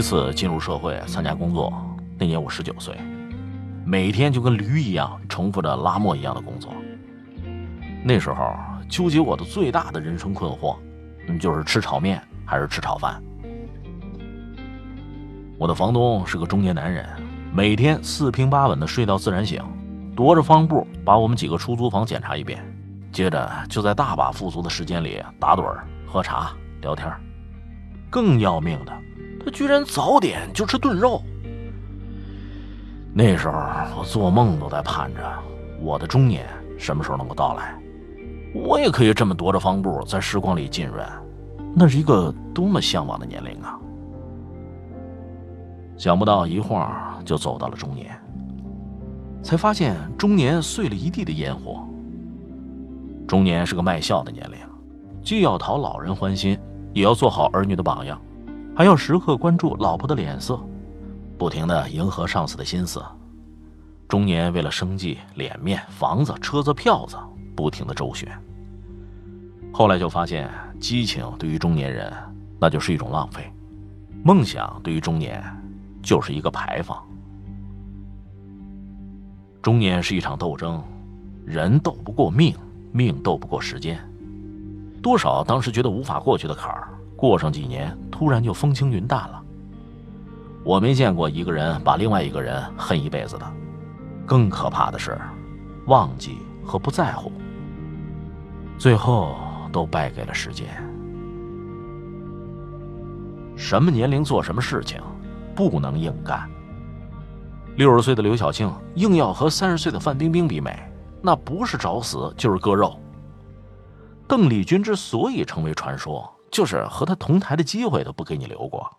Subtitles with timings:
[0.00, 1.70] 一次进入社会参加工作，
[2.18, 2.96] 那年我十九岁，
[3.84, 6.72] 每天就跟驴一样重复着拉磨一样的工作。
[8.02, 8.56] 那时候
[8.88, 10.74] 纠结我的最大的人生困惑，
[11.38, 13.22] 就是吃炒面还是吃炒饭。
[15.58, 17.06] 我的房东是个中年男人，
[17.52, 19.62] 每天四平八稳的睡到自然醒，
[20.16, 22.58] 踱着方步把我们几个出租房检查一遍，
[23.12, 27.06] 接着就在大把富足的时间里打盹、喝茶、聊天。
[28.08, 28.92] 更要命的，
[29.44, 31.22] 他居然早点就吃炖肉。
[33.12, 33.54] 那时候
[33.98, 35.20] 我做梦都在盼着
[35.80, 36.46] 我的中年
[36.78, 37.74] 什么时候能够到来，
[38.54, 41.04] 我也可以这么踱着方步在时光里浸润，
[41.74, 43.78] 那是一个多么向往的年龄啊！
[45.96, 46.90] 想不到一晃
[47.24, 48.18] 就走到了中年，
[49.42, 51.84] 才发现中年碎了一地的烟火。
[53.26, 54.58] 中年是个卖笑的年龄，
[55.22, 56.58] 既要讨老人欢心，
[56.92, 58.20] 也要做好儿女的榜样，
[58.80, 60.58] 还要时刻关注老婆的脸色，
[61.36, 63.04] 不停的迎合上司的心思。
[64.08, 67.18] 中年为了生计、脸面、房子、车子、票子，
[67.54, 68.26] 不停的周旋。
[69.70, 70.50] 后来就发现，
[70.80, 72.10] 激情对于中年人，
[72.58, 73.42] 那就是一种浪费；
[74.24, 75.44] 梦想对于中年。
[76.02, 77.06] 就是一个牌坊。
[79.60, 80.82] 中年是一场斗争，
[81.44, 82.56] 人斗不过命，
[82.92, 84.00] 命斗不过时间。
[85.02, 86.88] 多少当时觉得无法过去的坎儿，
[87.20, 89.42] 过上几年，突然就风轻云淡了。
[90.64, 93.44] 我没见过一个人把另外一个人恨一辈子的，
[94.24, 95.20] 更可怕的是，
[95.84, 97.30] 忘记和不在乎，
[98.78, 99.36] 最后
[99.70, 100.66] 都败给了时间。
[103.54, 104.98] 什么年龄做什么事情？
[105.54, 106.48] 不能硬干。
[107.76, 112.98] 六十岁的刘晓庆硬要和三十岁的范冰冰比美，那不是找死就是割肉。
[114.26, 118.98] 邓丽君之所以成为传说，就是和他同台的机会都不给你留过，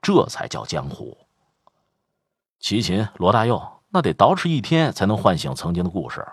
[0.00, 1.16] 这才叫江湖。
[2.60, 6.26] 齐秦、罗大佑那得捯饬一天才能唤醒曾经的故事，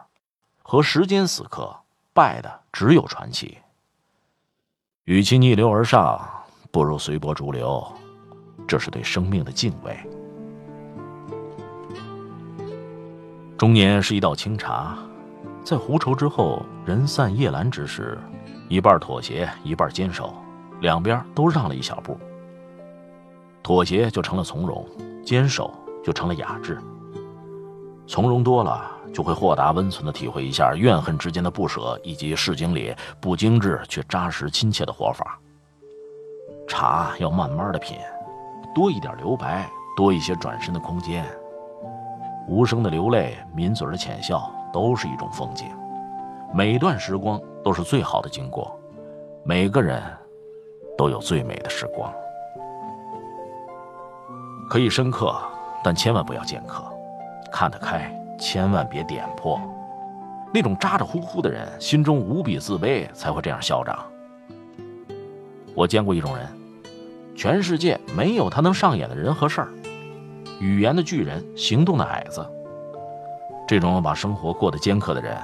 [0.62, 1.76] 和时间死磕，
[2.14, 3.58] 败的只有传奇。
[5.04, 6.20] 与其逆流而上，
[6.72, 7.86] 不如随波逐流。
[8.68, 9.96] 这是对生命的敬畏。
[13.58, 14.98] 中年是一道清茶，
[15.64, 18.18] 在壶稠之后，人散夜阑之时，
[18.68, 20.34] 一半妥协，一半坚守，
[20.86, 22.16] 两边都让了一小步。
[23.64, 24.86] 妥协就成了从容，
[25.26, 25.74] 坚守
[26.04, 26.80] 就成了雅致。
[28.06, 35.40] 从容多了，就会豁达温存的体会一下怨恨之间的不舍，以及市井里不精致却扎实亲切的活法。
[36.68, 37.98] 茶要慢慢的品。
[38.76, 41.26] 多一点留白，多一些转身的空间。
[42.48, 45.66] 无声的流泪，抿嘴的浅笑，都是一种风景。
[46.54, 48.80] 每段时光都是最好的经过，
[49.44, 50.04] 每个人
[50.98, 52.12] 都有最美的时光。
[54.70, 55.36] 可以深刻，
[55.84, 56.84] 但千万不要见客。
[57.52, 59.60] 看得开，千万别点破。
[60.54, 63.98] 那种咋咋呼呼的人，心中无比自卑，才会这样嚣张。
[65.76, 66.48] 我见过一种人。
[67.36, 69.68] 全世界没有他能上演的人和事儿，
[70.62, 72.50] 语言的巨人，行动的矮子。
[73.68, 75.38] 这种把生活过得尖刻的人，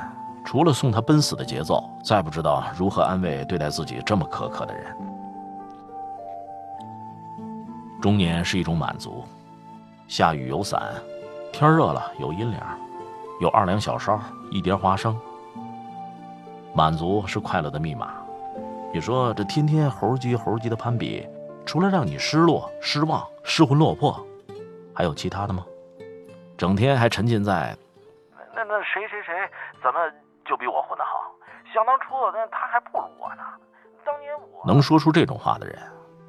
[0.45, 4.95] 除了送他奔死的节奏，再不知道如何安慰对待自己这么苛刻的人。
[8.01, 9.23] 中年是一种满足，
[10.07, 10.81] 下雨有伞，
[11.53, 12.79] 天热了有阴凉，
[13.39, 14.19] 有二两小烧，
[14.49, 15.15] 一碟花生。
[16.73, 18.13] 满足是快乐的密码。
[18.91, 21.27] 你说这天天猴急猴急的攀比。
[21.63, 24.19] 除了让你失落、失望、失魂落魄，
[24.95, 25.63] 还有其他的吗？
[26.57, 27.77] 整天还沉浸在
[28.55, 29.33] 那那谁谁谁
[29.81, 29.99] 怎么
[30.43, 31.31] 就比我混得好？
[31.71, 33.43] 想当初那他还不如我呢。
[34.03, 35.79] 当年我能说出这种话的人，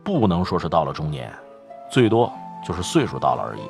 [0.05, 1.33] 不能说是到了中年，
[1.93, 2.33] 最多
[2.65, 3.61] 就是岁数到了而已。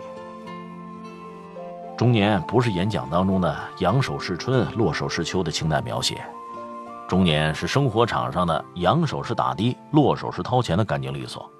[1.96, 6.22] 中年不是演讲当中的扬手是春、落手是秋的清淡描写。
[7.08, 11.50] 中年是生活场上的扬手是打的，落手是掏钱的干净利索。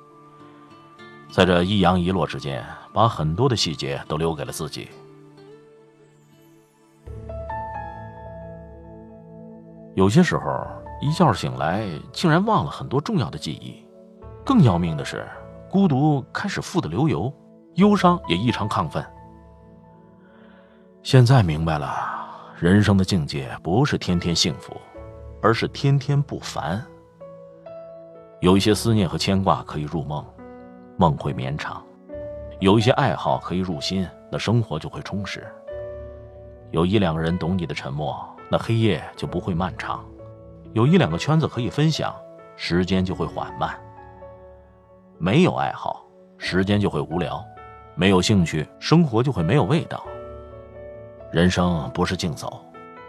[1.33, 4.89] 在这一扬一落之间，把很多的细节都留给了自己。
[9.97, 10.65] 有些时候，
[11.01, 13.85] 一觉醒来，竟然忘了很多重要的记忆。
[14.45, 15.29] 更要命的是，
[15.73, 17.33] 孤独开始富得流油，
[17.77, 19.03] 忧伤也异常亢奋。
[21.03, 21.97] 现在明白了，
[22.59, 24.77] 人生的境界不是天天幸福，
[25.41, 26.85] 而是天天不烦。
[28.41, 30.23] 有一些思念和牵挂可以入梦，
[30.99, 31.83] 梦会绵长；
[32.61, 35.43] 有一些爱好可以入心，那生活就会充实。
[36.71, 38.15] 有一两个人懂你的沉默，
[38.51, 40.01] 那黑夜就不会漫长；
[40.75, 42.15] 有一两个圈子可以分享，
[42.57, 43.75] 时间就会缓慢。
[45.25, 46.05] 没有爱好，
[46.37, 47.37] 时间就会无聊；
[47.95, 50.03] 没有兴趣，生活就会没有味道。
[51.31, 52.61] 人生不是竞走，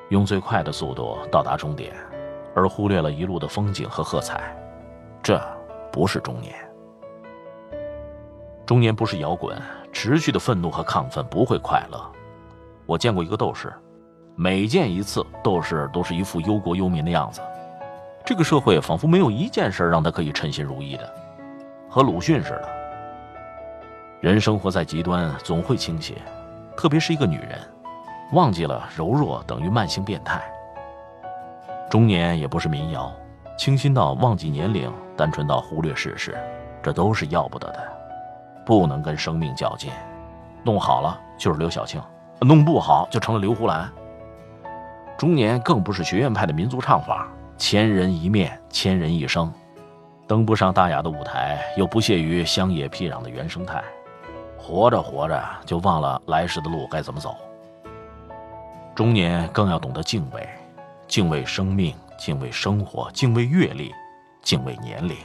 [0.10, 1.92] 用最快的速度到达终点，
[2.54, 4.56] 而忽略了一路的风景和喝彩，
[5.24, 5.42] 这
[5.92, 6.54] 不是中年。
[8.64, 9.60] 中年不是摇滚，
[9.92, 12.00] 持续的愤怒和亢奋不会快乐。
[12.86, 13.74] 我见过一个斗士，
[14.36, 17.42] 每见一次斗士都是一副忧国忧民的样子。
[18.24, 21.12] 这个社会仿佛没有一件事让他可以称心如意的，
[21.94, 22.70] 和鲁迅似的。
[24.20, 26.16] 人生活在极端，总会倾斜，
[26.76, 27.60] 特别是一个女人，
[28.32, 30.42] 忘记了柔弱等于慢性变态。
[31.92, 33.14] 中年也不是民谣，
[33.60, 36.36] 清新到忘记年龄，单纯到忽略世事，
[36.82, 37.80] 这都是要不得的。
[38.66, 39.92] 不能跟生命较劲，
[40.64, 42.02] 弄好了就是刘晓庆。
[42.40, 43.88] 弄不好就成了刘胡兰。
[45.16, 49.54] 中年更不是学院派的民族唱法，千人一面，千人一生，
[50.34, 53.84] 登不上大雅的舞台，又不屑于乡野僻壤的原生态，
[54.58, 57.38] 活着活着就忘了来时的路该怎么走。
[58.96, 60.50] 中年更要懂得敬畏，
[61.08, 63.94] 敬畏生命，敬畏生活，敬畏阅历，
[64.42, 65.16] 敬畏年龄。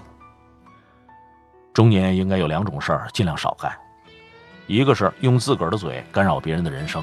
[1.73, 3.75] 中年应该有两种事儿，尽量少干。
[4.67, 7.03] 一个是用自个儿的嘴干扰别人的人生，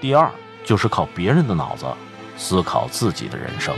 [0.00, 0.30] 第二
[0.64, 1.84] 就是靠别人的脑子
[2.38, 3.76] 思考自己的人生。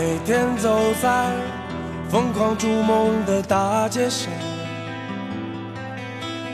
[0.00, 1.32] 每天走在
[2.08, 4.30] 疯狂逐梦的大街上，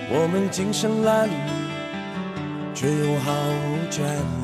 [0.09, 1.31] 我们精神褴褛，
[2.75, 4.35] 却又毫无倦意。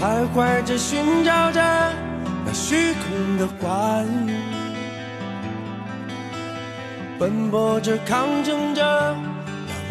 [0.00, 1.60] 徘徊着，寻找着
[2.44, 4.38] 那虚空的欢愉，
[7.18, 9.16] 奔波着，抗争着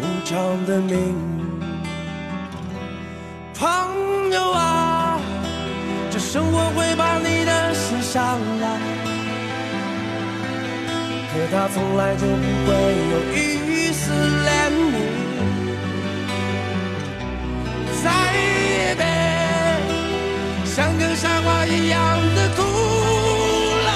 [0.00, 1.35] 无常的命运。
[6.32, 8.66] 生活会把你的心伤了，
[11.32, 12.70] 可它从来就不会
[13.12, 14.94] 有一丝怜悯。
[20.64, 21.98] 像个傻瓜一样
[22.34, 22.60] 的哭
[23.86, 23.90] 了，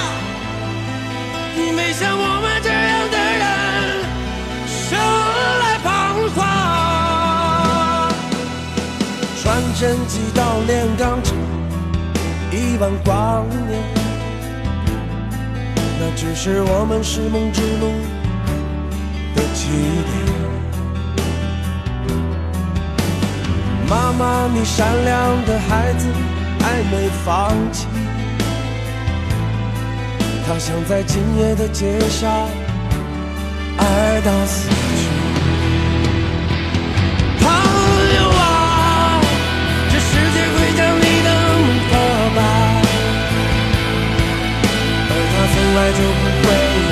[1.54, 3.44] 你没像我们这样的人
[4.66, 4.88] 生
[5.60, 5.86] 来彷
[6.34, 6.38] 徨。
[9.42, 9.44] 传
[9.78, 11.36] 真机到炼钢厂，
[12.52, 13.82] 一万光年，
[15.98, 17.92] 那只是我们拾梦之路
[19.34, 19.70] 的起
[20.10, 20.14] 点。
[23.88, 26.06] 妈妈，你善良的孩子。
[26.62, 27.86] 还没放弃，
[30.46, 32.30] 他想在今夜的街上
[33.78, 35.19] 爱到死去。
[45.74, 46.89] 来就不会。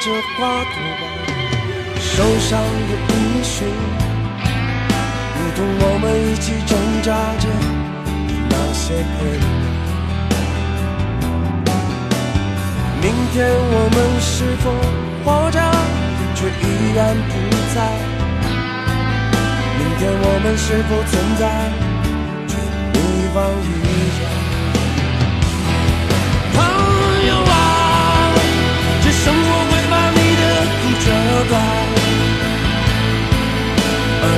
[0.00, 0.04] 着
[0.36, 0.74] 花朵
[2.00, 2.10] 受
[2.40, 2.50] 伤
[2.88, 3.66] 的音讯，
[5.38, 6.70] 如同我们一起挣
[7.02, 7.08] 扎
[7.38, 9.14] 着的那些片
[13.00, 14.64] 明天我们是否
[15.24, 15.58] 活着，
[16.34, 17.32] 却依然不
[17.74, 17.76] 在？
[19.78, 21.42] 明天我们是否存在，
[22.48, 22.50] 却
[22.98, 23.00] 一
[23.34, 23.62] 往无
[24.18, 24.41] 前？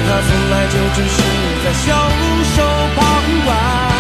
[0.06, 1.23] 他从来就只是
[1.64, 1.92] 在袖
[2.56, 2.62] 手
[2.96, 3.94] 旁观。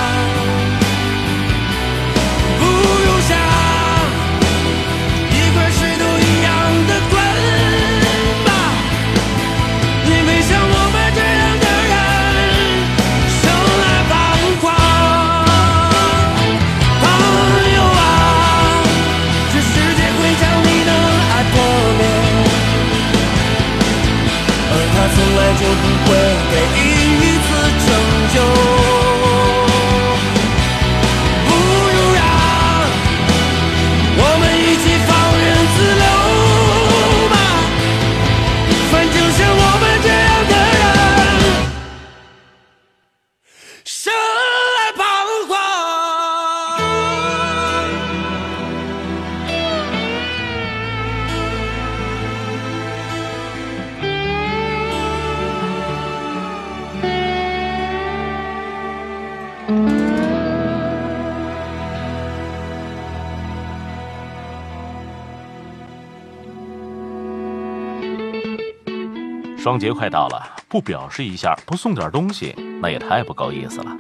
[69.64, 73.96] 双节快到了，不表示一下，不送点东西，那也太不够意思了。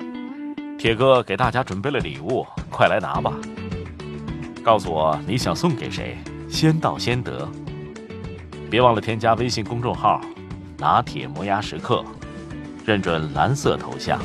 [0.78, 3.32] 铁哥给大家准备了礼物，快来拿吧！
[4.62, 6.18] 告诉我你想送给谁，
[6.50, 7.48] 先到先得。
[8.70, 10.20] 别忘了添加微信公众号
[10.76, 12.04] “拿铁磨牙时刻”，
[12.84, 14.20] 认准蓝色头像。